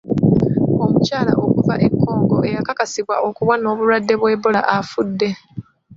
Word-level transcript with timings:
Omukyala 0.83 1.31
okuva 1.45 1.73
e 1.87 1.89
Congo 2.01 2.37
eyakakasibwa 2.49 3.15
okuba 3.27 3.53
n'obulwadde 3.57 4.13
bwa 4.19 4.29
Ebola 4.35 4.61
afudde. 4.77 5.29